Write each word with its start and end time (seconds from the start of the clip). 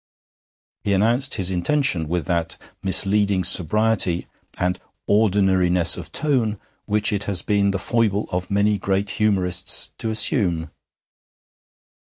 He 0.83 0.93
announced 0.93 1.35
his 1.35 1.51
intention 1.51 2.07
with 2.07 2.25
that 2.25 2.57
misleading 2.81 3.43
sobriety 3.43 4.25
and 4.59 4.79
ordinariness 5.05 5.95
of 5.95 6.11
tone 6.11 6.59
which 6.85 7.13
it 7.13 7.25
has 7.25 7.43
been 7.43 7.69
the 7.69 7.77
foible 7.77 8.27
of 8.31 8.49
many 8.49 8.79
great 8.79 9.11
humorists 9.11 9.91
to 9.99 10.09
assume. 10.09 10.71